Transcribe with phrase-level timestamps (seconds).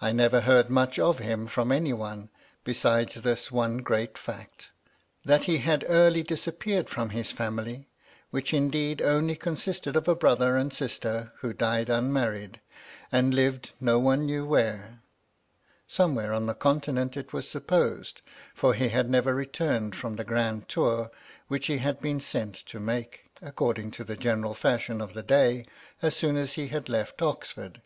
[0.00, 2.30] I never heard much of him from any one,
[2.64, 4.70] besides this one great fact:
[5.22, 7.86] that he had early disappeared from his family,
[8.30, 12.62] which indeed only consisted of a brother and sister who died unmarried,
[13.12, 15.02] and lived no one knew where,—
[15.86, 18.22] some where on the Continent it was supposed,
[18.54, 21.10] for he had never returned from the grand tour
[21.48, 22.30] which he had been MY LADY LUDLOW.
[22.30, 25.66] 293 sent to make, according to the general &shion of the day,
[26.00, 27.82] as soon as he left Oxford.